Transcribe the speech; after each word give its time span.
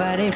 everybody. 0.00 0.30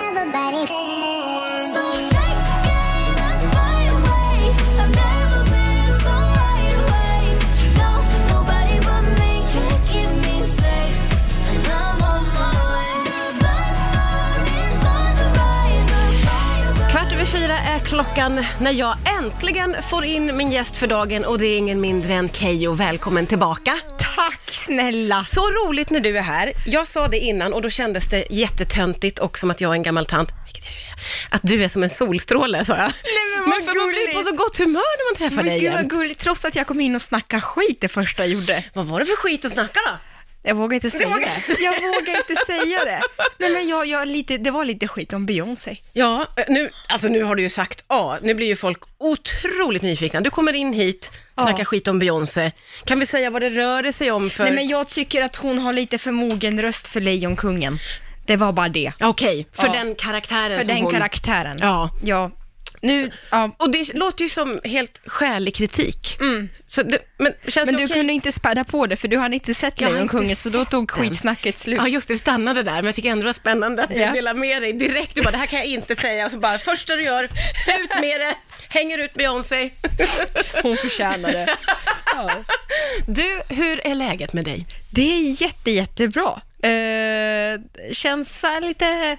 Kvart 16.90 17.12
över 17.12 17.24
fyra 17.24 17.58
är 17.58 17.78
klockan 17.78 18.44
när 18.60 18.72
jag 18.72 18.96
äntligen 19.18 19.76
får 19.90 20.04
in 20.04 20.36
min 20.36 20.52
gäst 20.52 20.76
för 20.76 20.86
dagen 20.86 21.24
och 21.24 21.38
det 21.38 21.46
är 21.46 21.58
ingen 21.58 21.80
mindre 21.80 22.12
än 22.12 22.28
Keyyo. 22.28 22.72
Välkommen 22.72 23.26
tillbaka. 23.26 23.78
Tack 24.14 24.50
snälla! 24.50 25.24
Så 25.24 25.50
roligt 25.50 25.90
när 25.90 26.00
du 26.00 26.18
är 26.18 26.22
här. 26.22 26.52
Jag 26.66 26.86
sa 26.86 27.08
det 27.08 27.18
innan 27.18 27.52
och 27.52 27.62
då 27.62 27.70
kändes 27.70 28.08
det 28.08 28.26
jättetöntigt 28.30 29.18
och 29.18 29.38
som 29.38 29.50
att 29.50 29.60
jag 29.60 29.70
är 29.70 29.74
en 29.74 29.82
gammal 29.82 30.06
tant. 30.06 30.28
Vilket 30.44 30.64
jag 30.64 30.72
är. 30.72 31.36
Att 31.36 31.40
du 31.42 31.64
är 31.64 31.68
som 31.68 31.82
en 31.82 31.90
solstråle, 31.90 32.64
sa 32.64 32.76
jag. 32.76 32.92
men 33.40 33.50
vad 33.50 33.64
för 33.64 33.80
man 33.80 33.88
blir 33.88 34.14
på 34.14 34.22
så 34.22 34.36
gott 34.36 34.58
humör 34.58 34.98
när 34.98 35.12
man 35.12 35.16
träffar 35.18 35.36
Men 35.36 35.46
dig 35.46 35.60
gud 35.60 35.72
vad 35.72 35.90
gulligt, 35.90 36.20
trots 36.20 36.44
att 36.44 36.56
jag 36.56 36.66
kom 36.66 36.80
in 36.80 36.94
och 36.94 37.02
snackade 37.02 37.42
skit 37.42 37.80
det 37.80 37.88
första 37.88 38.22
jag 38.22 38.32
gjorde. 38.32 38.64
Vad 38.72 38.86
var 38.86 39.00
det 39.00 39.06
för 39.06 39.16
skit 39.16 39.44
att 39.44 39.52
snacka 39.52 39.80
då? 39.86 40.13
Jag 40.46 40.54
vågar 40.54 40.74
inte 40.74 40.90
säga 40.90 41.08
det. 41.16 41.62
Jag 41.62 41.72
vågar 41.80 42.16
inte 42.16 42.34
säga 42.46 42.84
det. 42.84 43.00
Nej 43.38 43.52
men 43.52 43.68
jag, 43.68 43.86
jag 43.86 44.08
lite, 44.08 44.38
det 44.38 44.50
var 44.50 44.64
lite 44.64 44.88
skit 44.88 45.12
om 45.12 45.26
Beyoncé. 45.26 45.76
Ja, 45.92 46.26
nu, 46.48 46.70
alltså 46.88 47.08
nu 47.08 47.22
har 47.24 47.36
du 47.36 47.42
ju 47.42 47.50
sagt 47.50 47.84
A. 47.86 48.16
Nu 48.22 48.34
blir 48.34 48.46
ju 48.46 48.56
folk 48.56 48.78
otroligt 48.98 49.82
nyfikna. 49.82 50.20
Du 50.20 50.30
kommer 50.30 50.52
in 50.52 50.72
hit, 50.72 51.10
snackar 51.34 51.58
Ja. 51.58 51.64
skit 51.64 51.88
om 51.88 51.98
Beyoncé. 51.98 52.52
Kan 52.84 53.00
vi 53.00 53.06
säga 53.06 53.30
vad 53.30 53.42
det 53.42 53.50
rör 53.50 53.92
sig 53.92 54.10
om 54.10 54.30
för... 54.30 54.44
Nej 54.44 54.52
men 54.52 54.68
jag 54.68 54.88
tycker 54.88 55.22
att 55.22 55.36
hon 55.36 55.58
har 55.58 55.72
lite 55.72 55.98
för 55.98 56.10
mogen 56.10 56.62
röst 56.62 56.88
för 56.88 57.00
Lejonkungen. 57.00 57.78
Det 58.26 58.36
var 58.36 58.52
bara 58.52 58.68
det. 58.68 58.92
Okej, 59.00 59.46
för 59.52 59.66
Ja. 59.66 59.72
den 59.72 59.94
karaktären 59.94 60.58
För 60.58 60.66
den 60.66 60.82
hon... 60.82 60.92
karaktären. 60.92 61.58
Ja. 61.60 61.90
Ja. 62.04 62.30
Nu, 62.84 63.10
ja. 63.30 63.50
Och 63.56 63.70
det 63.70 63.94
låter 63.94 64.22
ju 64.24 64.28
som 64.28 64.60
helt 64.64 65.00
skälig 65.06 65.54
kritik. 65.54 66.18
Så 66.66 66.82
det, 66.82 66.98
men 67.18 67.32
känns 67.48 67.56
Mm. 67.56 67.66
Men 67.66 67.74
det 67.74 67.80
du 67.80 67.84
okej? 67.84 67.96
kunde 67.96 68.12
inte 68.12 68.32
späda 68.32 68.64
på 68.64 68.86
det 68.86 68.96
för 68.96 69.08
du 69.08 69.18
hade 69.18 69.34
inte 69.34 69.54
sett 69.54 69.80
Lejonkungen 69.80 70.36
så 70.36 70.48
då 70.48 70.64
tog 70.64 70.90
skitsnacket 70.90 71.58
slut. 71.58 71.78
Ja 71.82 71.88
just 71.88 72.08
det, 72.08 72.14
det 72.14 72.18
stannade 72.18 72.62
där, 72.62 72.74
men 72.74 72.84
jag 72.84 72.94
tycker 72.94 73.10
ändå 73.10 73.22
det 73.22 73.28
var 73.28 73.32
spännande 73.32 73.82
att 73.84 73.94
du 73.94 74.00
Ja. 74.00 74.12
delar 74.12 74.34
med 74.34 74.62
dig 74.62 74.72
direkt. 74.72 75.14
Du 75.14 75.22
bara, 75.22 75.30
det 75.30 75.36
här 75.36 75.46
kan 75.46 75.58
jag 75.58 75.68
inte 75.68 75.96
säga. 75.96 76.26
Och 76.26 76.32
så 76.32 76.38
bara, 76.38 76.58
första 76.58 76.96
du 76.96 77.02
gör, 77.02 77.24
ut 77.24 78.00
med 78.00 78.20
det, 78.20 78.34
hänger 78.68 78.98
ut 78.98 79.14
Beyoncé. 79.14 79.70
Hon 80.62 80.76
förtjänar 80.76 81.32
det. 81.32 81.56
Du, 83.06 83.42
hur 83.48 83.86
är 83.86 83.94
läget 83.94 84.32
med 84.32 84.44
dig? 84.44 84.66
Det 84.90 85.02
är 85.18 85.42
jätte, 85.42 85.70
jättebra. 85.70 86.40
Eh, 86.62 87.60
känns 87.92 88.44
lite 88.62 89.16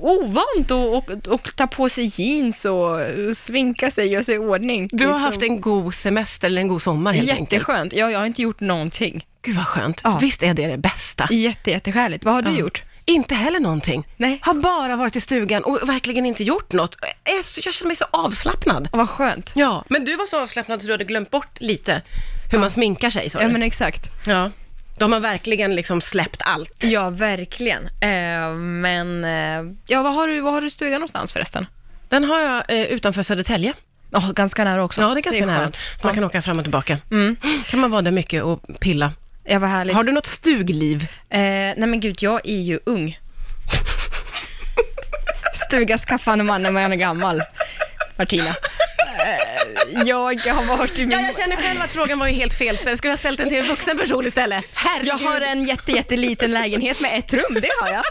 ovant 0.00 0.70
att 0.70 0.70
och, 0.70 1.32
och 1.34 1.56
ta 1.56 1.66
på 1.66 1.88
sig 1.88 2.10
jeans 2.22 2.64
och 2.64 3.00
svinka 3.34 3.90
sig, 3.90 4.06
göra 4.08 4.24
sig 4.24 4.34
i 4.34 4.38
ordning. 4.38 4.88
Du 4.92 5.06
har 5.06 5.12
Liksom. 5.12 5.24
haft 5.24 5.42
en 5.42 5.60
god 5.60 5.94
semester 5.94 6.46
eller 6.46 6.60
en 6.60 6.68
god 6.68 6.82
sommar 6.82 7.12
helt 7.12 7.30
enkelt. 7.30 7.52
Jätteskönt. 7.52 7.92
Ja, 7.92 8.10
jag 8.10 8.18
har 8.18 8.26
inte 8.26 8.42
gjort 8.42 8.60
någonting. 8.60 9.26
Gud 9.42 9.56
vad 9.56 9.66
skönt. 9.66 10.00
Ja. 10.04 10.18
Visst 10.20 10.42
är 10.42 10.54
det 10.54 10.66
det 10.66 10.78
bästa? 10.78 11.28
Jätte, 11.30 11.70
jätteskäligt. 11.70 12.24
Vad 12.24 12.34
har 12.34 12.42
du 12.42 12.50
Ja. 12.50 12.58
gjort? 12.58 12.82
Inte 13.04 13.34
heller 13.34 13.60
någonting. 13.60 14.06
Nej. 14.16 14.38
Har 14.42 14.54
bara 14.54 14.96
varit 14.96 15.16
i 15.16 15.20
stugan 15.20 15.64
och 15.64 15.88
verkligen 15.88 16.26
inte 16.26 16.44
gjort 16.44 16.72
något. 16.72 16.96
Jag 17.64 17.74
känner 17.74 17.86
mig 17.86 17.96
så 17.96 18.04
avslappnad. 18.10 18.88
Vad 18.92 19.08
skönt. 19.10 19.52
Ja, 19.54 19.84
men 19.88 20.04
du 20.04 20.16
var 20.16 20.26
så 20.26 20.42
avslappnad 20.42 20.80
så 20.80 20.86
du 20.86 20.92
hade 20.92 21.04
glömt 21.04 21.30
bort 21.30 21.60
lite 21.60 22.02
hur 22.50 22.58
man 22.58 22.70
sminkar 22.70 23.10
sig, 23.10 23.30
sa 23.30 23.42
Ja, 23.42 23.48
men 23.48 23.62
exakt. 23.62 24.02
Ja. 24.26 24.50
De 24.98 25.12
har 25.12 25.20
verkligen 25.20 25.74
liksom 25.74 26.00
släppt 26.00 26.42
allt. 26.44 26.84
Ja, 26.84 27.10
verkligen. 27.10 27.84
Eh, 27.86 28.54
men, 28.56 29.24
eh, 29.24 29.74
ja, 29.86 30.02
vad 30.02 30.14
har, 30.14 30.28
du, 30.28 30.40
vad 30.40 30.52
har 30.52 30.60
du 30.60 30.70
stugan 30.70 30.92
någonstans 30.92 31.32
förresten? 31.32 31.66
Den 32.08 32.24
har 32.24 32.40
jag 32.40 32.64
eh, 32.68 32.82
utanför 32.86 33.22
Södertälje. 33.22 33.72
Ja, 34.10 34.32
ganska 34.34 34.64
nära 34.64 34.84
också. 34.84 35.00
Ja, 35.00 35.08
det 35.14 35.20
är 35.20 35.22
ganska 35.22 35.46
nära. 35.46 35.72
Så 35.72 36.06
man 36.06 36.10
Ja. 36.10 36.14
kan 36.14 36.24
åka 36.24 36.42
fram 36.42 36.58
och 36.58 36.64
tillbaka. 36.64 36.98
Mm. 37.10 37.36
Kan 37.66 37.80
man 37.80 37.90
vara 37.90 38.02
där 38.02 38.10
mycket 38.10 38.42
och 38.42 38.62
pilla. 38.80 39.12
Ja, 39.44 39.58
vad 39.58 39.70
härligt. 39.70 39.96
Har 39.96 40.04
du 40.04 40.12
något 40.12 40.26
stugliv? 40.26 41.02
Eh, 41.30 41.38
nej 41.40 41.86
men 41.86 42.00
gud, 42.00 42.16
jag 42.22 42.40
är 42.48 42.60
ju 42.60 42.78
ung. 42.86 43.18
Stuga 45.66 45.98
skaffande 45.98 46.44
man 46.44 46.62
när 46.62 46.70
man 46.70 46.92
är 46.92 46.96
gammal, 46.96 47.42
Martina. 48.16 48.54
Eh, 49.22 50.02
jag 50.06 50.54
har 50.54 50.76
varit 50.76 50.98
i 50.98 51.06
min... 51.06 51.10
Ja, 51.18 51.20
jag 51.26 51.36
känner 51.36 51.56
själv 51.56 51.80
att 51.82 51.90
frågan 51.90 52.18
var 52.18 52.26
ju 52.26 52.32
helt 52.34 52.54
fel. 52.54 52.78
Jag 52.84 52.98
skulle 52.98 53.12
ha 53.12 53.16
ställt 53.18 53.38
den 53.38 53.48
till 53.48 53.58
en 53.58 53.64
vuxen 53.66 53.98
person 53.98 54.26
istället. 54.26 54.64
Herregud. 54.74 55.08
Jag 55.08 55.18
har 55.18 55.40
en 55.40 55.62
jätte, 55.62 55.92
jätteliten 55.92 56.50
lägenhet 56.50 57.00
med 57.00 57.18
ett 57.18 57.34
rum, 57.34 57.58
det 57.62 57.68
har 57.80 57.88
jag. 57.88 58.02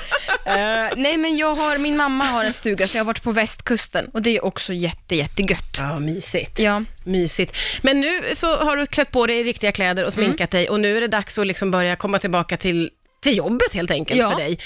Eh, 0.45 0.91
nej 0.97 1.17
men 1.17 1.38
jag 1.38 1.55
har, 1.55 1.77
min 1.77 1.97
mamma 1.97 2.23
har 2.25 2.45
en 2.45 2.53
stuga 2.53 2.88
så 2.88 2.97
jag 2.97 3.03
har 3.03 3.05
varit 3.07 3.23
på 3.23 3.31
västkusten 3.31 4.09
och 4.13 4.21
det 4.21 4.38
är 4.38 4.45
också 4.45 4.73
jätte, 4.73 5.16
jättegött. 5.16 5.77
Ja, 5.77 6.00
mysigt. 6.00 6.59
Ja. 6.59 6.83
Mysigt. 7.03 7.57
Men 7.81 8.01
nu 8.01 8.21
så 8.33 8.55
har 8.57 8.77
du 8.77 8.85
klätt 8.88 9.11
på 9.11 9.27
dig 9.27 9.39
i 9.39 9.44
riktiga 9.44 9.71
kläder 9.71 10.05
och 10.05 10.13
sminkat 10.13 10.51
dig 10.51 10.69
och 10.69 10.79
nu 10.79 10.97
är 10.97 11.01
det 11.01 11.07
dags 11.07 11.39
att 11.39 11.47
liksom 11.47 11.71
börja 11.71 11.95
komma 11.95 12.19
tillbaka 12.19 12.57
till 12.57 12.89
till 13.23 13.38
jobbet 13.38 13.73
helt 13.73 13.91
enkelt 13.91 14.19
Ja. 14.19 14.29
för 14.29 14.38
dig. 14.38 14.59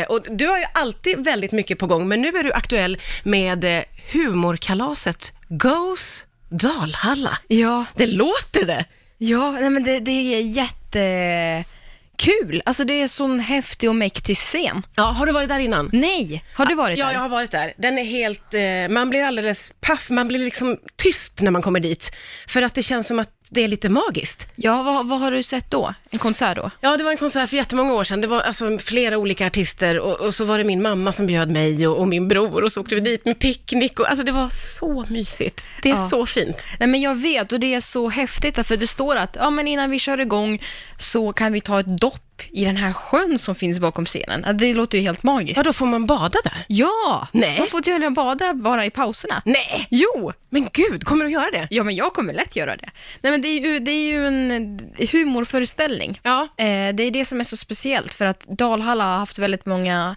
Eh, 0.00 0.06
och 0.06 0.26
du 0.30 0.46
har 0.46 0.58
ju 0.58 0.64
alltid 0.74 1.24
väldigt 1.24 1.52
mycket 1.52 1.78
på 1.78 1.86
gång, 1.86 2.08
men 2.08 2.22
nu 2.22 2.28
är 2.28 2.42
du 2.42 2.52
aktuell 2.52 2.98
med 3.22 3.64
eh, 3.64 3.82
humorkalaset 4.12 5.32
Goes 5.48 6.24
Dalhalla. 6.48 7.38
Ja, 7.48 7.84
Det 7.96 8.06
låter 8.06 8.66
det! 8.66 8.84
ja 9.18 9.50
nej 9.50 9.70
men 9.70 9.84
det, 9.84 10.00
det 10.00 10.10
är 10.10 10.40
jättekul. 10.40 12.62
Alltså 12.64 12.84
det 12.84 13.02
är 13.02 13.08
sån 13.08 13.40
häftig 13.40 13.88
och 13.88 13.96
mäktig 13.96 14.36
scen. 14.36 14.86
Ja, 14.94 15.02
har 15.02 15.26
du 15.26 15.32
varit 15.32 15.48
där 15.48 15.58
innan? 15.58 15.90
Nej, 15.92 16.44
har 16.54 16.66
du 16.66 16.74
varit 16.74 16.98
ja, 16.98 17.06
där? 17.06 17.12
jag 17.12 17.20
har 17.20 17.28
varit 17.28 17.50
där. 17.50 17.72
Den 17.76 17.98
är 17.98 18.04
helt, 18.04 18.54
eh, 18.54 18.88
man 18.94 19.10
blir 19.10 19.24
alldeles 19.24 19.72
paff, 19.80 20.10
man 20.10 20.28
blir 20.28 20.38
liksom 20.38 20.78
tyst 20.96 21.40
när 21.40 21.50
man 21.50 21.62
kommer 21.62 21.80
dit. 21.80 22.10
För 22.48 22.62
att 22.62 22.74
det 22.74 22.82
känns 22.82 23.06
som 23.06 23.18
att 23.18 23.30
det 23.54 23.60
är 23.64 23.68
lite 23.68 23.88
magiskt. 23.88 24.46
Ja, 24.56 24.82
vad, 24.82 25.06
vad 25.06 25.20
har 25.20 25.30
du 25.30 25.42
sett 25.42 25.70
då? 25.70 25.94
En 26.10 26.18
konsert 26.18 26.56
då? 26.56 26.70
Ja, 26.80 26.96
det 26.96 27.04
var 27.04 27.10
en 27.10 27.16
konsert 27.16 27.50
för 27.50 27.56
jättemånga 27.56 27.92
år 27.94 28.04
sedan. 28.04 28.20
Det 28.20 28.26
var 28.26 28.40
alltså 28.40 28.78
flera 28.78 29.18
olika 29.18 29.46
artister 29.46 29.98
och, 29.98 30.20
och 30.20 30.34
så 30.34 30.44
var 30.44 30.58
det 30.58 30.64
min 30.64 30.82
mamma 30.82 31.12
som 31.12 31.26
bjöd 31.26 31.50
mig 31.50 31.86
och, 31.88 31.98
och 31.98 32.08
min 32.08 32.28
bror 32.28 32.64
och 32.64 32.72
så 32.72 32.80
åkte 32.80 32.94
vi 32.94 33.00
dit 33.00 33.24
med 33.24 33.38
picknick 33.38 34.00
och 34.00 34.08
alltså 34.10 34.24
det 34.24 34.32
var 34.32 34.48
så 34.50 35.04
mysigt. 35.08 35.66
Det 35.82 35.90
är 35.90 35.94
Ja. 35.96 36.08
så 36.08 36.26
fint. 36.26 36.56
Nej 36.80 36.88
men 36.88 37.00
jag 37.00 37.14
vet 37.14 37.52
och 37.52 37.60
det 37.60 37.74
är 37.74 37.80
så 37.80 38.08
häftigt 38.08 38.66
för 38.66 38.76
det 38.76 38.86
står 38.86 39.16
att 39.16 39.36
ja, 39.40 39.50
men 39.50 39.68
innan 39.68 39.90
vi 39.90 39.98
kör 39.98 40.20
igång 40.20 40.62
så 40.98 41.32
kan 41.32 41.52
vi 41.52 41.60
ta 41.60 41.80
ett 41.80 41.98
dopp 41.98 42.33
i 42.52 42.64
den 42.64 42.76
här 42.76 42.92
sjön 42.92 43.38
som 43.38 43.54
finns 43.54 43.80
bakom 43.80 44.06
scenen. 44.06 44.56
Det 44.58 44.74
låter 44.74 44.98
ju 44.98 45.04
helt 45.04 45.22
magiskt. 45.22 45.56
Ja, 45.56 45.62
då 45.62 45.72
får 45.72 45.86
man 45.86 46.06
bada 46.06 46.38
där? 46.44 46.64
Ja! 46.68 47.28
Nej. 47.32 47.58
Man 47.58 47.68
får 47.68 47.80
tydligen 47.80 48.14
bada 48.14 48.54
bara 48.54 48.86
i 48.86 48.90
pauserna. 48.90 49.42
Nej! 49.44 49.86
Jo! 49.90 50.32
Men 50.50 50.68
gud, 50.72 51.04
kommer 51.04 51.24
du 51.24 51.30
göra 51.30 51.50
det? 51.50 51.68
Ja, 51.70 51.84
men 51.84 51.94
jag 51.94 52.12
kommer 52.14 52.32
lätt 52.32 52.56
göra 52.56 52.76
det. 52.76 52.90
Nej, 53.20 53.30
men 53.30 53.42
det 53.42 53.48
är 53.48 53.60
ju, 53.60 53.78
det 53.80 53.90
är 53.90 54.04
ju 54.12 54.26
en 54.26 54.80
humorföreställning. 55.12 56.20
Ja. 56.22 56.42
Eh, 56.56 56.64
det 56.94 57.02
är 57.02 57.10
det 57.10 57.24
som 57.24 57.40
är 57.40 57.44
så 57.44 57.56
speciellt, 57.56 58.14
för 58.14 58.26
att 58.26 58.40
Dalhalla 58.48 59.04
har 59.04 59.18
haft 59.18 59.38
väldigt 59.38 59.66
många 59.66 60.16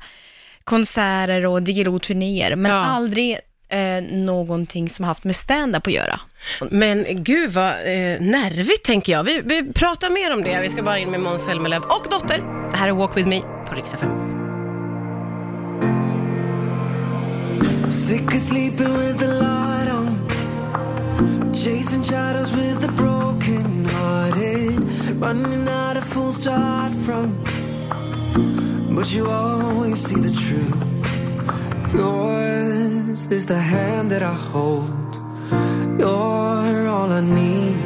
konserter 0.63 1.45
och 1.45 1.61
Diggiloo-turnéer, 1.63 2.55
men 2.55 2.71
Ja. 2.71 2.77
aldrig 2.85 3.37
eh, 3.69 4.03
någonting 4.11 4.89
som 4.89 5.03
har 5.05 5.07
haft 5.07 5.23
med 5.23 5.35
stand-up 5.35 5.87
att 5.87 5.93
göra. 5.93 6.19
Men 6.71 7.05
gud 7.23 7.51
vad 7.51 7.69
eh, 7.69 8.21
nervigt 8.21 8.85
tänker 8.85 9.13
jag. 9.13 9.23
Vi, 9.23 9.41
vi 9.45 9.73
pratar 9.73 10.09
mer 10.09 10.33
om 10.33 10.43
det. 10.43 10.59
Vi 10.61 10.69
ska 10.69 10.83
bara 10.83 10.99
in 10.99 11.11
med 11.11 11.19
Måns 11.19 11.45
Zelmerlöw 11.45 11.85
och 11.85 12.07
Dotter. 12.11 12.43
Det 12.71 12.77
här 12.77 12.87
är 12.87 12.91
Walk 12.91 13.17
With 13.17 13.27
Me 13.27 13.41
på 13.69 13.75
Rix 13.75 13.93
FM. 13.93 14.09
Sick 17.89 18.27
of 18.27 18.41
sleeping 18.41 18.97
with 18.97 19.19
the 19.19 19.27
light 19.27 19.89
on. 19.89 20.07
Chasing 21.53 22.03
shadows 22.03 22.51
with 22.51 22.81
the 22.81 22.91
broken 22.91 23.85
hearted. 23.85 24.79
Running 25.21 25.67
out 25.67 25.97
of 25.97 26.03
full 26.03 26.31
start 26.31 26.93
from. 27.05 27.43
But 28.95 29.13
you 29.13 29.29
always 29.29 30.01
see 30.03 30.15
the 30.15 30.31
truth. 30.31 31.93
Yours 31.93 33.25
is 33.31 33.45
the 33.45 33.59
hand 33.59 34.11
that 34.11 34.23
I 34.23 34.33
hold. 34.33 34.96
You're 37.17 37.25
all 37.25 37.33
I 37.33 37.76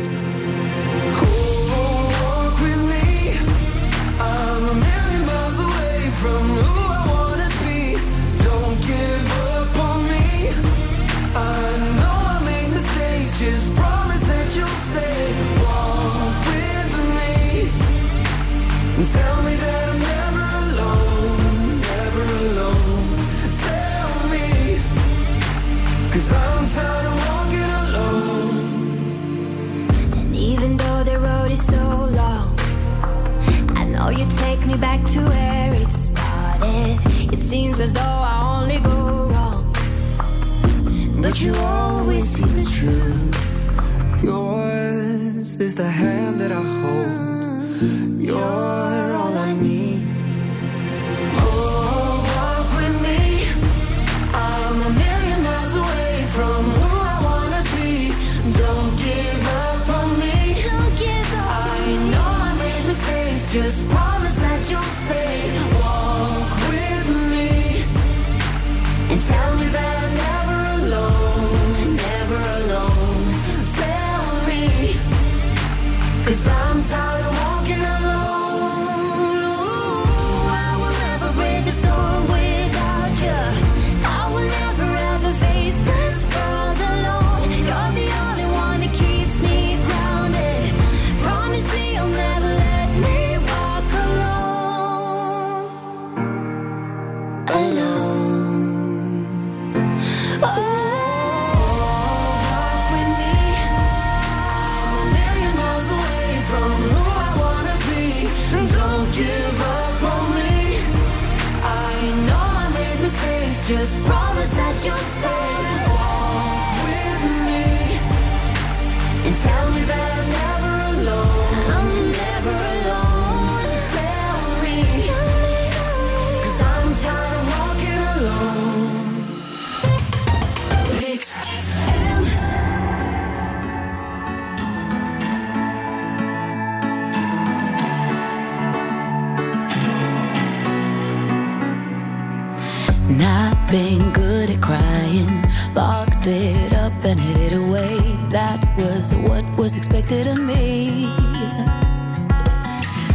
was 149.61 149.77
expected 149.77 150.25
of 150.25 150.39
me. 150.39 151.07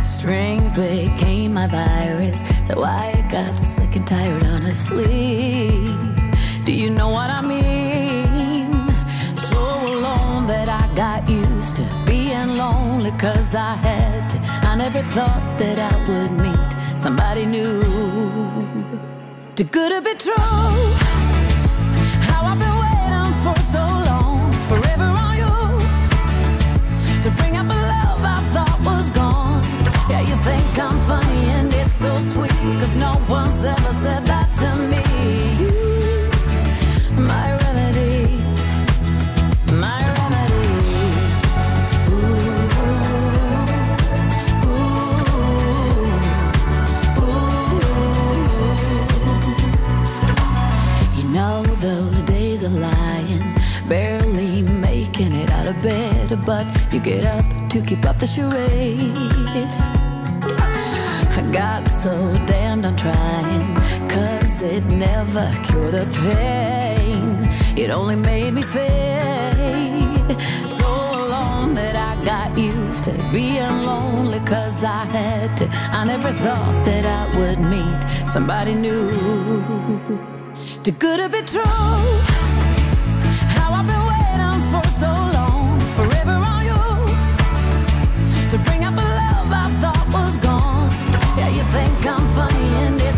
Strength 0.05 0.77
became 0.77 1.53
my 1.55 1.67
virus, 1.67 2.45
so 2.65 2.85
I 2.85 3.27
got 3.29 3.59
sick 3.59 3.97
and 3.97 4.07
tired, 4.07 4.45
honestly. 4.45 5.71
Do 6.65 6.73
you 6.73 6.91
know 6.91 7.09
what 7.09 7.31
I 7.31 7.41
mean? 7.41 8.71
So 9.51 9.59
alone 9.93 10.47
that 10.47 10.69
I 10.69 10.85
got 10.95 11.29
used 11.29 11.75
to 11.77 11.87
being 12.07 12.57
lonely, 12.57 13.11
cause 13.19 13.57
I 13.57 13.75
had 13.75 14.31
to. 14.31 14.39
I 14.71 14.77
never 14.77 15.03
thought 15.03 15.59
that 15.59 15.79
I 15.91 15.95
would 16.07 16.31
meet 16.45 17.03
somebody 17.03 17.45
new. 17.45 17.83
Too 19.57 19.65
good 19.65 19.91
to 19.91 20.01
be 20.01 20.15
true. 20.15 20.35
How 22.29 22.41
I've 22.51 22.61
been 22.65 22.77
waiting 22.85 23.33
for 23.43 23.59
so 23.73 23.83
long, 24.09 24.53
forever 24.69 25.16
get 57.07 57.25
up 57.25 57.47
to 57.69 57.81
keep 57.83 58.05
up 58.05 58.19
the 58.19 58.27
charade. 58.27 59.73
I 61.39 61.51
got 61.53 61.87
so 61.87 62.13
damned 62.47 62.85
on 62.85 62.97
trying, 62.97 63.67
cause 64.09 64.61
it 64.61 64.85
never 64.87 65.47
cured 65.67 65.93
the 65.93 66.07
pain. 66.21 67.49
It 67.79 67.91
only 67.91 68.17
made 68.17 68.55
me 68.55 68.63
fade. 68.63 70.33
So 70.79 70.89
alone 71.23 71.77
that 71.77 71.95
I 71.95 72.13
got 72.25 72.59
used 72.59 73.05
to 73.05 73.13
being 73.33 73.77
lonely, 73.91 74.41
cause 74.41 74.83
I 74.83 75.05
had 75.05 75.57
to. 75.59 75.69
I 75.99 76.05
never 76.05 76.33
thought 76.33 76.85
that 76.87 77.05
I 77.19 77.23
would 77.39 77.61
meet 77.75 78.33
somebody 78.33 78.75
new. 78.75 79.11
Too 80.83 80.91
good 80.91 81.19
to 81.21 81.29
be 81.29 81.43
true. 81.43 81.63
How 83.55 83.69
I've 83.79 83.87
been 83.93 84.05
waiting 84.13 84.61
for 84.73 84.85
so 85.03 85.11
long, 85.37 85.79
forever 85.95 86.56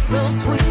so 0.09 0.27
sweet. 0.29 0.68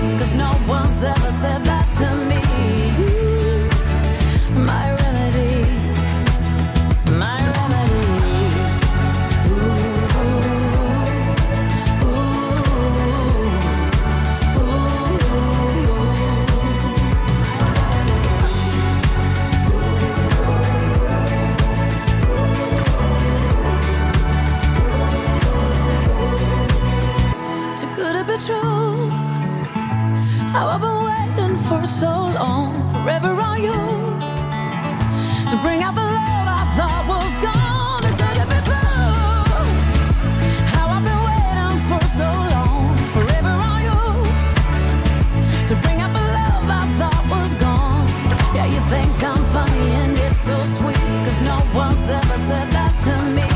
Funny 49.67 49.91
and 49.95 50.17
it's 50.17 50.43
so 50.45 50.57
sweet, 50.77 51.25
cause 51.25 51.41
no 51.43 51.79
one's 51.79 52.09
ever 52.09 52.37
said 52.47 52.71
that 52.71 52.93
to 53.05 53.25
me. 53.25 53.47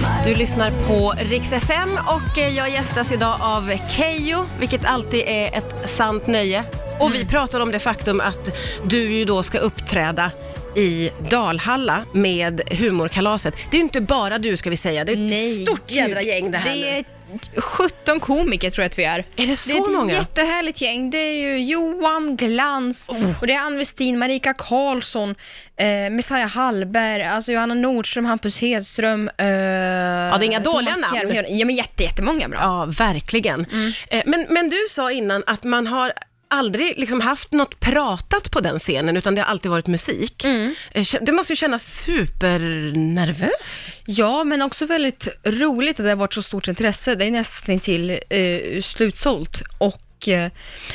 My 0.00 0.24
Du 0.24 0.34
lyssnar 0.34 0.70
på 0.88 1.14
Rix 1.18 1.52
FM 1.52 1.98
och 2.06 2.38
eh, 2.38 2.56
jag 2.56 2.70
gästas 2.70 3.12
idag 3.12 3.36
av 3.40 3.72
Kejo, 3.90 4.44
vilket 4.60 4.84
alltid 4.84 5.22
är 5.26 5.46
ett 5.58 5.90
sant 5.90 6.26
nöje. 6.26 6.64
Och 7.00 7.14
vi 7.14 7.24
pratar 7.24 7.60
om 7.60 7.72
det 7.72 7.78
faktum 7.78 8.20
att 8.20 8.50
du 8.84 8.98
ju 9.18 9.24
då 9.24 9.42
ska 9.42 9.58
uppträda 9.58 10.30
i 10.76 11.10
Dalhalla 11.30 12.02
med 12.12 12.60
humorkalaset. 12.70 13.54
Det 13.70 13.76
är 13.76 13.78
ju 13.78 13.82
inte 13.84 14.00
bara 14.00 14.38
du 14.38 14.56
ska 14.56 14.70
vi 14.70 14.76
säga, 14.76 15.04
det 15.04 15.12
är 15.12 15.24
ett 15.24 15.30
Nej, 15.30 15.62
stort 15.66 15.90
jädra 15.90 16.22
gäng 16.22 16.50
det 16.50 16.58
här 16.58 16.74
Det 16.74 16.80
nu. 16.80 16.86
är 16.86 17.04
17 17.56 18.20
komiker 18.20 18.70
tror 18.70 18.82
jag 18.82 18.86
att 18.90 18.98
vi 18.98 19.04
är. 19.04 19.24
Är 19.36 19.46
det 19.46 19.56
så 19.56 19.68
Det 19.68 19.74
är 19.76 19.80
ett 19.80 19.92
många? 19.98 20.12
jättehärligt 20.12 20.80
gäng. 20.80 21.10
Det 21.10 21.18
är 21.18 21.34
ju 21.50 21.58
Johan 21.64 22.36
Glans 22.36 23.08
Oh. 23.08 23.40
och 23.40 23.46
det 23.46 23.52
är 23.52 23.60
Ann 23.60 23.78
Westin, 23.78 24.18
Marika 24.18 24.54
Karlsson, 24.54 25.34
eh, 25.76 26.10
Messiah 26.10 26.48
Hallberg, 26.48 27.22
alltså 27.22 27.52
Johanna 27.52 27.74
Nordström, 27.74 28.24
Hampus 28.24 28.58
Hedström. 28.60 29.30
Eh, 29.38 29.46
ja, 29.46 30.36
det 30.38 30.44
är 30.44 30.46
inga 30.46 30.60
dåliga 30.60 30.94
namn. 30.96 31.34
Ja, 31.48 31.64
men 31.66 31.76
jätte, 31.76 32.02
jättemånga 32.02 32.48
bra. 32.48 32.58
Ja, 32.62 32.84
verkligen. 32.98 33.64
Mm. 33.72 33.92
Eh, 34.10 34.22
Men, 34.26 34.46
men 34.50 34.68
du 34.70 34.76
sa 34.90 35.10
innan 35.12 35.42
att 35.46 35.64
man 35.64 35.86
har 35.86 36.12
aldrig 36.48 36.98
liksom 36.98 37.20
haft 37.20 37.52
något 37.52 37.80
pratat 37.80 38.50
på 38.50 38.60
den 38.60 38.78
scenen, 38.78 39.16
utan 39.16 39.34
det 39.34 39.40
har 39.40 39.48
alltid 39.48 39.70
varit 39.70 39.86
musik. 39.86 40.44
Mm. 40.44 40.74
Eh, 40.92 41.06
Det 41.20 41.32
måste 41.32 41.52
ju 41.52 41.56
kännas 41.56 42.02
supernervöst. 42.04 43.80
Ja, 44.06 44.44
men 44.44 44.62
också 44.62 44.86
väldigt 44.86 45.28
roligt 45.44 46.00
att 46.00 46.04
det 46.06 46.10
har 46.10 46.16
varit 46.16 46.32
så 46.32 46.42
stort 46.42 46.68
intresse. 46.68 47.14
Det 47.14 47.24
är 47.24 47.30
nästan 47.30 47.78
till 47.78 48.10
eh, 48.30 48.80
slutsålt. 48.80 49.62
Och 49.78 50.28
eh, 50.28 50.50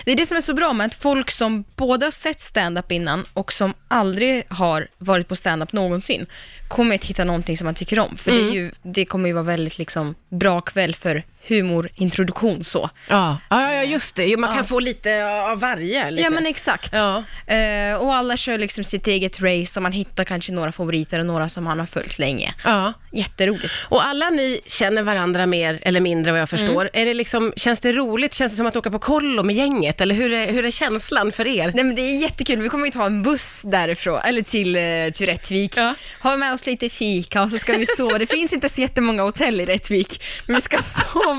det 0.06 0.12
är 0.12 0.16
det 0.16 0.26
som 0.26 0.38
är 0.38 0.42
så 0.42 0.54
bra 0.54 0.74
med 0.74 0.86
att 0.88 0.96
folk 0.96 1.32
som 1.32 1.64
både 1.76 2.06
har 2.06 2.12
sett 2.12 2.40
stand-up 2.40 2.92
innan 2.92 3.26
och 3.34 3.54
som 3.54 3.74
aldrig 3.88 4.44
har 4.50 4.88
varit 4.98 5.28
på 5.28 5.36
stand-up 5.36 5.74
någonsin 5.74 6.26
kommer 6.68 6.96
att 6.96 7.06
hitta 7.06 7.24
någonting 7.24 7.58
som 7.58 7.66
man 7.66 7.76
tycker 7.76 8.00
om. 8.00 8.18
För 8.18 8.32
det, 8.32 8.38
är 8.38 8.52
ju, 8.52 8.72
det 8.84 9.06
kommer 9.06 9.28
ju 9.30 9.34
vara 9.34 9.44
väldigt 9.44 9.78
liksom, 9.78 10.16
bra 10.30 10.62
kväll 10.62 10.96
för 10.96 11.24
humorintroduktion 11.48 12.64
så. 12.64 12.90
Ja, 13.08 13.38
ja, 13.50 13.74
ja 13.74 13.84
just 13.84 14.16
det. 14.16 14.38
Man 14.38 14.56
kan 14.56 14.66
få 14.66 14.80
lite 14.80 15.26
av 15.26 15.60
varje. 15.60 16.12
Lite. 16.12 16.24
Ja, 16.24 16.30
men 16.30 16.46
exakt. 16.46 16.94
Ja. 16.94 17.24
Eh, 17.54 17.96
och 17.96 18.16
alla 18.16 18.38
kör 18.38 18.58
liksom 18.58 18.84
sitt 18.84 19.08
eget 19.08 19.42
race 19.42 19.80
och 19.80 19.84
man 19.84 19.92
hittar 19.92 20.24
kanske 20.24 20.52
några 20.52 20.72
favoriter 20.72 21.20
och 21.20 21.26
några 21.26 21.50
som 21.50 21.64
man 21.64 21.80
har 21.80 21.86
följt 21.86 22.20
länge. 22.20 22.54
Ja. 22.64 22.94
Jätteroligt. 23.12 23.74
Och 23.90 24.06
alla 24.06 24.30
ni 24.30 24.62
känner 24.66 25.04
varandra 25.04 25.46
mer 25.46 25.80
eller 25.82 26.00
mindre 26.00 26.32
vad 26.32 26.42
jag 26.42 26.50
förstår. 26.50 26.82
Mm. 26.82 26.90
Är 26.94 27.06
det 27.06 27.14
liksom, 27.14 27.54
känns 27.56 27.80
det 27.80 27.94
roligt? 27.94 28.34
Känns 28.34 28.52
det 28.52 28.58
som 28.58 28.68
att 28.68 28.76
åka 28.76 28.92
på 28.92 29.00
kollo 29.00 29.44
med 29.44 29.56
gänget? 29.56 30.02
Eller 30.02 30.16
hur 30.16 30.34
är, 30.34 30.52
hur 30.54 30.66
är 30.66 30.72
känslan 30.72 31.32
för 31.32 31.48
er? 31.48 31.72
Nej 31.76 31.84
men 31.84 31.96
det 31.96 32.02
är 32.02 32.22
jättekul, 32.22 32.62
vi 32.62 32.70
kommer 32.70 32.86
ju 32.86 32.92
ta 32.92 33.06
en 33.06 33.24
buss 33.24 33.62
därifrån, 33.66 34.20
eller 34.26 34.42
till, 34.42 34.76
eh, 34.76 34.82
till 35.14 35.26
Rättvik. 35.26 35.78
Ja. 35.78 35.94
Ha 36.22 36.38
med 36.38 36.54
oss 36.54 36.66
lite 36.66 36.90
fika 36.90 37.44
och 37.44 37.50
så 37.50 37.58
ska 37.58 37.74
vi 37.74 37.86
sova. 37.86 38.18
Det 38.18 38.26
finns 38.26 38.54
inte 38.54 38.70
så 38.70 38.82
jättemånga 38.82 39.24
hotell 39.24 39.62
i 39.62 39.66
Rättvik, 39.66 40.24
men 40.46 40.56
vi 40.56 40.62
ska 40.62 40.78
sova. 40.78 41.31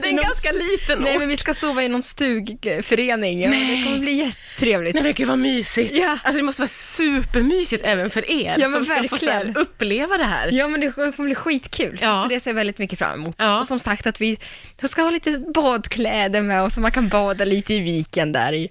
Det 0.00 0.06
är 0.06 0.10
en 0.10 0.16
någon- 0.16 0.24
ganska 0.24 0.52
liten 0.52 0.98
Nej 0.98 1.12
ort. 1.14 1.18
men 1.20 1.28
vi 1.28 1.36
ska 1.36 1.54
sova 1.54 1.82
i 1.82 1.88
någon 1.88 2.02
stugförening 2.02 3.44
och 3.44 3.50
det 3.50 3.82
kommer 3.84 3.98
bli 3.98 4.12
jättetrevligt. 4.12 4.94
Nej 4.94 5.02
men 5.04 5.12
gud 5.12 5.28
vad 5.28 5.38
mysigt. 5.38 5.92
Ja. 5.94 6.08
Alltså 6.22 6.32
det 6.32 6.42
måste 6.42 6.62
vara 6.62 6.68
supermysigt 6.68 7.86
även 7.86 8.10
för 8.10 8.30
er 8.30 8.54
Ja, 8.58 8.68
men 8.68 8.84
som 8.84 8.94
ska 8.94 8.94
få 9.18 9.26
här, 9.26 9.32
verkligen. 9.32 9.56
uppleva 9.56 10.16
det 10.16 10.24
här. 10.24 10.48
Ja 10.52 10.68
men 10.68 10.80
det 10.80 10.92
kommer 10.92 11.24
bli 11.24 11.34
skitkul, 11.34 11.98
Ja. 12.02 12.22
så 12.22 12.28
det 12.28 12.40
ser 12.40 12.50
jag 12.50 12.54
väldigt 12.54 12.78
mycket 12.78 12.98
fram 12.98 13.12
emot. 13.20 13.34
Ja. 13.38 13.58
Och 13.60 13.66
som 13.66 13.78
sagt 13.78 14.06
att 14.06 14.20
vi 14.20 14.38
ska 14.84 15.02
ha 15.02 15.10
lite 15.10 15.38
badkläder 15.54 16.42
med 16.42 16.62
oss 16.62 16.74
så 16.74 16.80
man 16.80 16.90
kan 16.92 17.08
bada 17.08 17.44
lite 17.44 17.74
i 17.74 17.78
viken 17.78 18.32
där 18.32 18.52
i. 18.52 18.68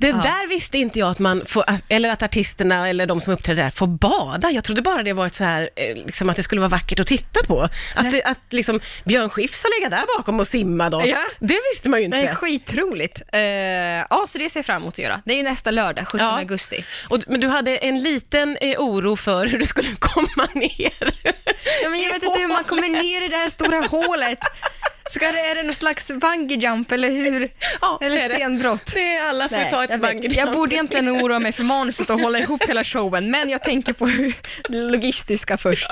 Det 0.00 0.12
där 0.12 0.48
visste 0.48 0.78
inte 0.78 0.98
jag 0.98 1.10
att 1.10 1.18
man 1.18 1.42
får, 1.46 1.64
eller 1.88 2.08
att 2.10 2.22
artisterna 2.22 2.88
eller 2.88 3.06
de 3.06 3.20
som 3.20 3.32
uppträder 3.32 3.62
där 3.62 3.70
får 3.70 3.86
bada. 3.86 4.50
Jag 4.50 4.64
trodde 4.64 4.82
bara 4.82 5.02
det 5.02 5.12
var 5.12 5.26
ett 5.26 5.34
så 5.34 5.44
här, 5.44 5.70
eh, 5.76 5.94
liksom 6.06 6.30
att 6.30 6.36
det 6.36 6.42
skulle 6.42 6.60
vara 6.60 6.68
vackert 6.68 7.00
att 7.00 7.06
titta 7.06 7.40
på. 7.46 7.68
Att, 7.94 8.10
det, 8.10 8.22
att 8.22 8.40
liksom 8.50 8.80
Björn 9.04 9.30
Skifs 9.30 9.62
har 9.62 9.70
legat 9.78 9.90
där 9.90 10.16
bakom 10.18 10.40
och 10.40 10.46
simma 10.46 10.90
då. 10.90 11.02
Ja. 11.06 11.18
Det 11.40 11.58
visste 11.72 11.88
man 11.88 11.98
ju 12.00 12.04
inte. 12.04 12.16
Det 12.16 12.26
är 12.28 12.34
skitroligt. 12.34 13.22
Eh, 13.32 13.40
ja, 13.40 14.24
så 14.26 14.38
det 14.38 14.50
ser 14.50 14.60
jag 14.60 14.66
fram 14.66 14.82
emot 14.82 14.94
att 14.94 14.98
göra. 14.98 15.22
Det 15.24 15.32
är 15.32 15.36
ju 15.36 15.42
nästa 15.42 15.70
lördag, 15.70 16.06
17 16.08 16.20
Ja. 16.20 16.38
augusti. 16.38 16.84
Och, 17.08 17.18
men 17.26 17.40
du 17.40 17.48
hade 17.48 17.76
en 17.76 18.02
liten 18.02 18.56
eh, 18.60 18.78
oro 18.78 19.16
för 19.16 19.46
hur 19.46 19.58
du 19.58 19.66
skulle 19.66 19.88
komma 19.98 20.48
ner. 20.54 21.14
Ja, 21.82 21.88
men 21.90 22.00
jag 22.00 22.12
vet 22.12 22.22
inte 22.22 22.40
hur 22.40 22.48
man 22.48 22.64
kommer 22.64 22.88
ner 22.88 23.22
i 23.24 23.28
det 23.28 23.36
här 23.36 23.50
stora 23.50 23.80
hålet. 23.80 24.38
Ska 25.10 25.32
det, 25.32 25.38
är 25.40 25.54
det 25.54 25.62
någon 25.62 25.74
slags 25.74 26.10
bungee 26.10 26.56
jump 26.58 26.92
eller 26.92 27.10
hur? 27.10 27.48
Ja, 27.80 27.98
eller 28.02 28.16
det 28.16 28.22
är 28.22 28.28
det. 28.28 28.34
stenbrott? 28.34 28.90
Det 28.94 29.14
är 29.16 29.28
alla 29.28 29.48
får 29.48 29.56
Nej, 29.56 29.70
ta 29.70 29.84
ett 29.84 29.90
jag, 29.90 30.00
bungee 30.00 30.30
jag 30.30 30.32
jump. 30.46 30.52
borde 30.52 30.74
egentligen 30.74 31.08
oroa 31.08 31.38
mig 31.38 31.52
för 31.52 31.62
manuset 31.62 32.10
och 32.10 32.20
hålla 32.20 32.38
ihop 32.38 32.62
hela 32.68 32.84
showen, 32.84 33.30
men 33.30 33.50
jag 33.50 33.62
tänker 33.62 33.92
på 33.92 34.06
det 34.06 34.32
logistiska 34.68 35.56
först. 35.56 35.90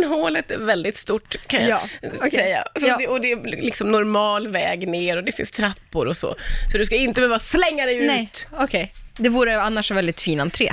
Men 0.00 0.08
hålet 0.10 0.50
är 0.50 0.58
väldigt 0.58 0.96
stort 0.96 1.36
kan 1.46 1.66
jag 1.68 1.80
Ja, 2.20 2.30
säga. 2.30 2.64
Så 2.80 2.86
Ja. 2.86 2.96
det, 2.96 3.08
och 3.08 3.20
det 3.20 3.32
är 3.32 3.62
liksom 3.62 3.92
normal 3.92 4.48
väg 4.48 4.88
ner 4.88 5.16
och 5.16 5.24
det 5.24 5.32
finns 5.32 5.50
trappor 5.50 6.06
och 6.06 6.16
så. 6.16 6.34
Så 6.72 6.78
du 6.78 6.84
ska 6.84 6.96
inte 6.96 7.20
behöva 7.20 7.38
slänga 7.38 7.86
dig 7.86 8.06
Nej, 8.06 8.22
ut. 8.32 8.46
okej. 8.52 8.92
Det 9.16 9.28
vore 9.28 9.62
annars 9.62 9.90
en 9.90 9.94
väldigt 9.96 10.20
fin 10.20 10.40
entré. 10.40 10.72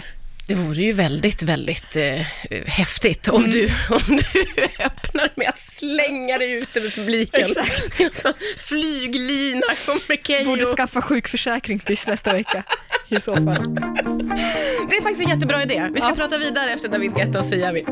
Det 0.51 0.55
vore 0.55 0.81
ju 0.83 0.93
väldigt, 0.93 1.43
väldigt 1.43 1.95
eh, 1.95 2.19
häftigt 2.65 3.27
om, 3.27 3.43
Mm. 3.43 3.51
du, 3.51 3.65
om 3.89 4.01
du 4.17 4.61
öppnar 4.83 5.29
med 5.35 5.49
att 5.49 5.59
slänga 5.59 6.37
dig 6.37 6.51
ut 6.51 6.77
över 6.77 6.89
publiken. 6.89 7.41
Exakt. 7.49 8.17
Så 8.21 8.33
Flyglina 8.57 9.61
kommer 9.85 10.15
Keyyo. 10.23 10.45
Borde 10.45 10.65
skaffa 10.65 11.01
sjukförsäkring 11.01 11.79
tills 11.79 12.07
nästa 12.07 12.33
vecka 12.33 12.63
i 13.09 13.19
så 13.19 13.35
fall. 13.35 13.45
Det 14.89 14.95
är 14.97 15.01
faktiskt 15.01 15.23
en 15.29 15.29
jättebra 15.35 15.63
idé. 15.63 15.89
Vi 15.93 15.99
ska 15.99 16.09
Ja. 16.09 16.15
prata 16.15 16.37
vidare 16.37 16.73
efter 16.73 16.89
David 16.89 17.13
Guetta 17.15 17.39
och 17.39 17.45
Siavi. 17.45 17.85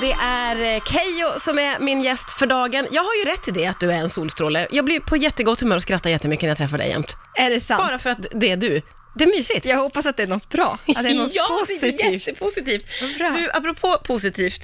Det 0.00 0.12
är 0.12 0.74
eh, 0.74 0.82
Keyyo 0.82 1.40
som 1.40 1.58
är 1.58 1.78
min 1.78 2.00
gäst 2.00 2.30
för 2.30 2.46
dagen. 2.46 2.86
Jag 2.90 3.02
har 3.02 3.14
ju 3.14 3.30
rätt 3.30 3.48
i 3.48 3.50
det 3.50 3.66
att 3.66 3.80
du 3.80 3.92
är 3.92 3.98
en 3.98 4.10
solstråle. 4.10 4.68
Jag 4.70 4.84
blir 4.84 5.00
på 5.00 5.16
jättegott 5.16 5.60
humör 5.60 5.76
och 5.76 5.82
skrattar 5.82 6.10
jättemycket 6.10 6.42
när 6.42 6.48
jag 6.48 6.58
träffar 6.58 6.78
dig 6.78 6.88
jämt. 6.88 7.16
Är 7.34 7.50
det 7.50 7.60
sant? 7.60 7.82
Bara 7.88 7.98
för 7.98 8.10
att 8.10 8.26
det 8.34 8.50
är 8.50 8.56
du. 8.56 8.82
Det 9.14 9.24
är 9.24 9.28
mysigt. 9.28 9.66
Jag 9.66 9.76
hoppas 9.76 10.06
att 10.06 10.16
det 10.16 10.22
är 10.22 10.26
något 10.26 10.48
bra, 10.48 10.78
att 10.96 11.02
det 11.02 11.10
är 11.10 11.14
något 11.14 11.30
ja, 11.34 11.48
det 11.48 11.72
är 11.72 11.80
positivt. 11.80 12.12
jättepositivt. 12.12 12.84
Bra. 13.18 13.28
Du, 13.28 13.50
apropå 13.50 13.96
positivt, 14.04 14.62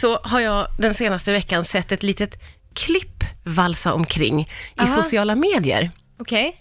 så 0.00 0.16
har 0.16 0.40
jag 0.40 0.66
den 0.78 0.94
senaste 0.94 1.32
veckan 1.32 1.64
sett 1.64 1.92
ett 1.92 2.02
litet 2.02 2.34
klipp 2.74 3.24
valsa 3.44 3.92
omkring 3.92 4.40
i 4.40 4.46
Aha. 4.76 5.02
sociala 5.02 5.34
medier 5.34 5.90
Okej. 6.18 6.56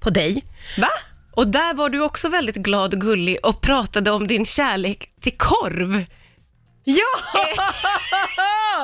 på 0.00 0.10
dig. 0.10 0.44
Va? 0.78 0.88
Och 1.32 1.48
där 1.48 1.74
var 1.74 1.88
du 1.88 2.00
också 2.02 2.28
väldigt 2.28 2.56
glad 2.56 2.94
och 2.94 3.00
gullig 3.00 3.38
och 3.42 3.60
pratade 3.60 4.10
om 4.10 4.26
din 4.26 4.46
kärlek 4.46 5.08
till 5.20 5.36
korv. 5.36 6.04
Ja! 6.84 7.04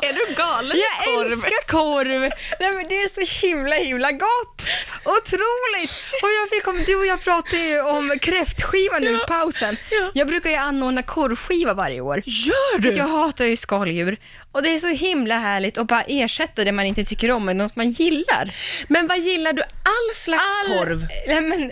Är 0.02 0.12
du 0.12 0.34
galen 0.34 0.76
Jag 0.78 1.04
korv? 1.04 1.32
älskar 1.32 1.66
korv! 1.68 2.20
Nej, 2.60 2.70
men 2.72 2.88
det 2.88 2.94
är 2.94 3.08
så 3.08 3.46
himla 3.46 3.76
himla 3.76 4.12
gott! 4.12 4.62
Otroligt! 5.04 6.06
Och 6.22 6.28
jag 6.40 6.48
fick 6.50 6.68
om, 6.68 6.82
du 6.86 6.96
och 6.96 7.06
jag 7.06 7.20
pratade 7.20 7.58
ju 7.62 7.80
om 7.80 8.18
kräftskiva 8.20 8.98
nu 8.98 9.10
i 9.16 9.18
pausen. 9.28 9.76
ja. 9.90 10.10
Jag 10.14 10.26
brukar 10.26 10.50
ju 10.50 10.56
anordna 10.56 11.02
korvskiva 11.02 11.74
varje 11.74 12.00
år. 12.00 12.22
Gör 12.26 12.78
du? 12.78 12.90
Jag 12.92 13.06
hatar 13.08 13.44
ju 13.44 13.56
skaldjur 13.56 14.16
och 14.52 14.62
det 14.62 14.74
är 14.74 14.78
så 14.78 14.88
himla 14.88 15.34
härligt 15.38 15.78
att 15.78 15.86
bara 15.86 16.02
ersätta 16.02 16.64
det 16.64 16.72
man 16.72 16.86
inte 16.86 17.04
tycker 17.04 17.30
om 17.30 17.44
med 17.44 17.56
något 17.56 17.76
man 17.76 17.90
gillar. 17.90 18.54
Men 18.88 19.06
vad 19.06 19.18
gillar 19.18 19.52
du? 19.52 19.62
All 19.62 20.14
slags 20.14 20.44
korv? 20.66 21.06
Nej 21.26 21.40
men, 21.40 21.70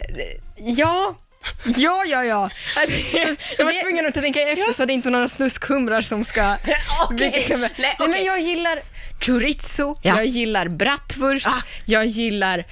ja. 0.57 1.15
Ja, 1.65 2.05
ja, 2.07 2.25
ja. 2.25 2.51
Jag 3.59 3.65
var 3.65 3.73
det- 3.73 3.81
tvungen 3.81 4.07
att 4.07 4.15
tänka 4.15 4.41
efter 4.41 4.73
så 4.73 4.85
det 4.85 4.93
är 4.93 4.95
inte 4.95 5.11
några 5.11 5.29
snuskhumrar 5.29 6.01
som 6.01 6.25
ska... 6.25 6.57
Okej. 7.11 7.47
Nej, 7.59 7.71
Nej, 7.99 8.09
men 8.09 8.25
jag 8.25 8.41
gillar 8.41 8.79
chorizo, 9.21 9.99
Ja. 10.03 10.17
jag 10.17 10.27
gillar 10.27 10.69
bratwurst, 10.69 11.47
Ah. 11.47 11.63
jag 11.85 12.07
gillar 12.07 12.65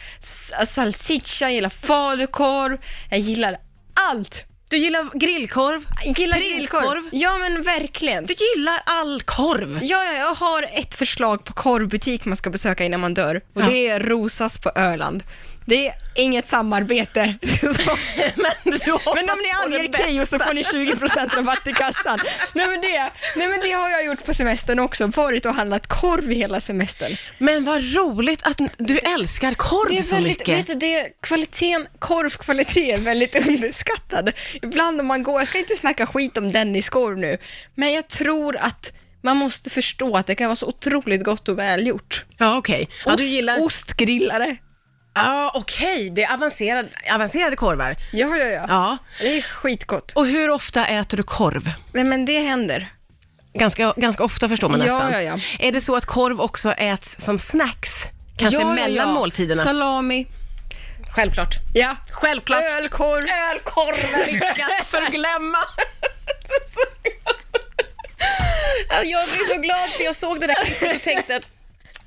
salsiccia, 0.66 1.48
jag 1.48 1.52
gillar 1.54 1.70
falukorv, 1.70 2.78
jag 3.10 3.18
gillar 3.20 3.56
allt. 4.10 4.44
Du 4.68 4.76
gillar 4.78 5.18
grillkorv? 5.18 5.84
Jag 6.04 6.18
gillar 6.18 6.36
Prinskorv? 6.36 6.82
grillkorv. 6.82 7.02
Ja, 7.12 7.38
men 7.38 7.62
verkligen. 7.62 8.26
Du 8.26 8.34
gillar 8.34 8.82
all 8.86 9.22
korv? 9.22 9.80
Ja, 9.82 10.04
ja, 10.04 10.12
jag 10.12 10.34
har 10.34 10.62
ett 10.72 10.94
förslag 10.94 11.44
på 11.44 11.52
korvbutik 11.52 12.24
man 12.24 12.36
ska 12.36 12.50
besöka 12.50 12.84
innan 12.84 13.00
man 13.00 13.14
dör 13.14 13.34
och 13.54 13.62
Ja. 13.62 13.66
det 13.66 13.88
är 13.88 14.00
Rosas 14.00 14.58
på 14.58 14.70
Öland. 14.74 15.22
Det 15.66 15.88
är 15.88 15.94
inget 16.14 16.47
samarbete. 16.47 17.35
Men, 18.37 18.52
Men 19.14 19.30
om 19.30 19.38
ni 19.42 19.76
anger. 19.78 19.92
Keyyo 19.92 20.26
så 20.26 20.38
får 20.38 20.54
ni 20.54 20.62
20% 20.62 21.37
rabatt 21.37 21.66
i 21.66 21.73
kassan. 21.73 22.18
Nej 22.52 22.68
men, 22.68 22.80
det, 22.80 23.11
nej 23.37 23.48
men 23.48 23.61
det 23.61 23.70
har 23.72 23.90
jag 23.90 24.05
gjort 24.05 24.24
på 24.24 24.35
semestern 24.35 24.79
också, 24.79 25.07
varit 25.07 25.46
och 25.46 25.55
handlat 25.55 25.87
korv 25.87 26.31
hela 26.31 26.61
semestern. 26.61 27.16
Men 27.38 27.64
vad 27.64 27.94
roligt 27.94 28.46
att 28.46 28.61
du 28.79 28.98
älskar 28.98 29.55
korv 29.55 29.90
Det 29.90 29.98
är 29.98 30.03
så 30.03 30.14
väldigt, 30.14 30.38
mycket. 30.38 30.59
vet 30.59 30.66
du, 30.66 30.74
det 30.74 30.94
är 30.98 31.07
kvaliteten, 31.20 31.87
korvkvalitet 31.98 32.98
är 32.98 33.03
väldigt 33.03 33.48
underskattad. 33.48 34.33
Ibland 34.62 35.00
om 35.00 35.07
man 35.07 35.22
går, 35.22 35.40
jag 35.40 35.48
ska 35.48 35.59
inte 35.59 35.77
snacka 35.77 36.07
skit 36.07 36.37
om 36.37 36.53
Dennis 36.53 36.88
korv 36.88 37.18
nu, 37.18 37.38
men 37.74 37.92
jag 37.92 38.09
tror 38.09 38.57
att 38.57 38.92
man 39.22 39.37
måste 39.37 39.70
förstå 39.70 40.16
att 40.16 40.27
det 40.27 40.35
kan 40.35 40.46
vara 40.46 40.57
så 40.57 40.66
otroligt 40.66 41.24
gott 41.24 41.48
och 41.48 41.59
välgjort. 41.59 42.24
Ja, 42.38 42.57
okej. 42.57 42.88
Ja, 43.05 43.12
Ost, 43.12 43.18
du 43.18 43.24
gillar... 43.24 43.61
Ostgrillare. 43.61 44.57
Ja, 45.14 45.50
okej. 45.55 46.11
Det 46.11 46.22
är 46.24 46.35
avancerad, 46.35 46.88
avancerade 47.14 47.57
korvar. 47.57 47.96
Ja, 48.12 48.37
ja, 48.37 48.44
ja, 48.44 48.64
Ja. 48.68 48.96
Det 49.20 49.38
är 49.38 49.42
skitgott. 49.42 50.12
Och 50.12 50.27
hur 50.27 50.50
ofta 50.50 50.87
äter 50.87 51.16
du 51.16 51.22
korv? 51.22 51.70
Nej 51.92 52.05
men 52.05 52.24
det 52.24 52.38
händer. 52.40 52.92
Ganska, 53.59 53.94
ganska 53.96 54.24
ofta 54.24 54.48
förstår 54.48 54.68
man 54.68 54.79
Ja, 54.81 54.85
nästan. 54.85 55.12
ja, 55.12 55.20
ja. 55.20 55.38
Är 55.59 55.72
det 55.72 55.81
så 55.81 55.96
att 55.96 56.05
korv 56.05 56.40
också 56.40 56.72
äts 56.72 57.16
som 57.24 57.38
snacks? 57.38 57.90
Kanske 58.38 58.61
ja, 58.61 58.72
mellan 58.72 58.94
ja, 58.94 59.03
ja. 59.03 59.07
måltiderna? 59.12 59.62
Salami. 59.64 60.27
Självklart. 61.14 61.55
Ja. 61.74 61.96
Självklart. 62.11 62.62
Ölkorv. 62.62 63.24
Ölkorven, 63.53 64.29
inte 64.29 64.46
att 64.81 64.87
förglömma. 64.87 65.59
Ja, 68.88 69.03
Jag 69.03 69.29
blir 69.29 69.55
så 69.55 69.61
glad 69.61 69.90
för 69.96 70.05
jag 70.05 70.16
såg 70.16 70.40
det 70.40 70.46
där 70.46 70.64
klippet 70.64 70.96
och 70.96 71.03
tänkte 71.03 71.37
att 71.37 71.46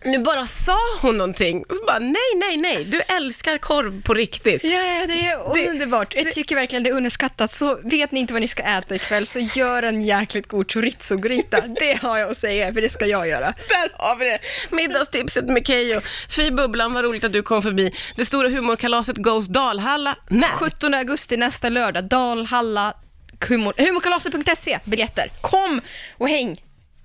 nu 0.06 0.20
bara 0.20 0.46
sa 0.46 0.78
hon 1.02 1.18
någonting 1.18 1.64
och 1.70 1.76
så 1.76 1.86
bara 1.86 2.00
nej, 2.00 2.32
nej, 2.36 2.58
nej, 2.58 2.84
du 2.84 3.02
älskar 3.02 3.58
korv 3.58 4.02
på 4.02 4.14
riktigt. 4.14 4.64
Ja, 4.64 4.70
ja, 4.70 5.08
det 5.54 5.66
är 5.66 5.70
underbart. 5.70 6.16
Jag 6.16 6.32
tycker 6.32 6.56
verkligen 6.56 6.84
det 6.84 6.90
är 6.90 6.94
underskattat. 6.94 7.52
Så 7.52 7.80
vet 7.84 8.12
ni 8.12 8.20
inte 8.20 8.34
vad 8.34 8.42
ni 8.42 8.48
ska 8.48 8.64
äta 8.64 8.96
ikväll 8.96 9.26
så 9.26 9.40
gör 9.40 9.84
en 9.84 10.02
jäkligt 10.02 10.48
god 10.48 10.72
chorizo-gryta. 10.72 11.62
Det 11.80 12.00
har 12.02 12.18
jag 12.18 12.32
att 12.32 12.38
säga, 12.38 12.74
för 12.74 12.82
det 12.82 12.90
ska 12.90 13.06
jag 13.06 13.28
göra. 13.28 13.46
Där 13.46 13.92
har 13.94 14.16
vi 14.16 14.26
det! 14.26 14.40
Middagstipset 14.70 15.46
med 15.46 15.68
Keyyo. 15.68 16.02
Fy 16.30 16.52
bubblan, 16.52 16.94
vad 16.94 17.04
roligt 17.04 17.24
att 17.24 17.34
du 17.34 17.44
kom 17.44 17.62
förbi. 17.62 17.96
Det 18.16 18.26
stora 18.26 18.50
humorkalaset 18.50 19.18
Goes 19.18 19.48
Dalhalla. 19.48 20.16
När? 20.30 20.48
17 20.48 20.94
augusti 20.94 21.38
nästa 21.38 21.70
lördag, 21.70 22.04
Dalhalla, 22.04 22.94
humor, 23.48 23.74
humorkalaset.se, 23.78 24.80
biljetter. 24.86 25.32
Kom 25.42 25.82
och 26.18 26.30
häng 26.30 26.58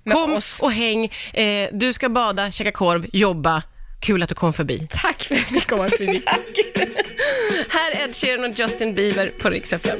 med 0.03 0.15
Kom 0.15 0.33
oss. 0.33 0.59
och 0.59 0.71
häng. 0.71 1.11
Eh, 1.33 1.69
du 1.71 1.93
ska 1.93 2.09
bada, 2.09 2.51
käka 2.51 2.71
korv, 2.71 3.05
jobba. 3.13 3.63
Kul 3.99 4.23
att 4.23 4.29
du 4.29 4.35
kom 4.35 4.53
förbi. 4.53 4.87
Tack 4.89 5.21
för 5.21 5.35
att 5.35 5.51
vi 5.51 5.61
kom 5.61 5.89
förbi. 5.89 6.23
Här 7.69 7.91
är 7.91 8.05
Ed 8.05 8.15
Sheeran 8.15 8.51
och 8.51 8.59
Justin 8.59 8.95
Bieber 8.95 9.31
på 9.39 9.49
Rix 9.49 9.73
FM. 9.73 9.99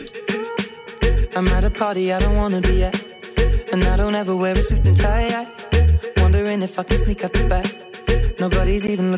I'm 1.35 1.57
at 1.57 1.63
a 1.65 1.71
party 1.77 1.99
I 2.01 2.13
don't 2.19 2.35
wanna 2.35 2.61
be 2.61 2.87
at. 2.87 2.95
And 3.73 3.83
I 3.83 3.97
don't 3.97 4.15
ever 4.15 4.33
wear 4.41 4.53
a 4.53 4.63
suit 4.63 4.87
and 4.87 4.97
tie. 4.97 5.27
I 5.41 5.47
wondering 6.21 6.63
if 6.63 6.79
I 6.79 6.83
can 6.83 6.97
sneak 6.99 7.23
out 7.23 7.33
the 7.33 7.47
back. 7.47 7.65
Nobody's 8.39 8.85
even 8.93 9.11